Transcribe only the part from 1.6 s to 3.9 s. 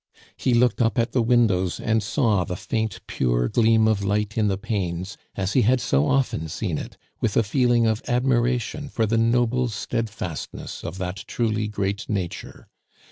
and saw the faint pure gleam